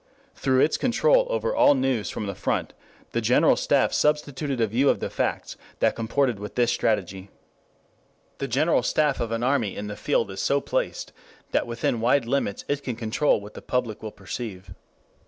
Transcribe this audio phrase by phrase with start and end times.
[0.33, 2.73] Through its control over all news from the front,
[3.11, 7.29] the General Staff substituted a view of the facts that comported with this strategy.
[8.39, 11.13] The General Staff of an army in the field is so placed
[11.51, 14.73] that within wide limits it can control what the public will perceive.